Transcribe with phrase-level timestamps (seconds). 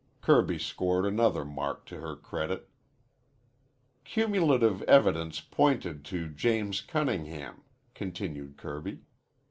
[0.19, 2.67] Kirby scored another mark to her credit.
[4.03, 7.61] "Cumulative evidence pointed to James Cunningham,"
[7.93, 9.01] continued Kirby.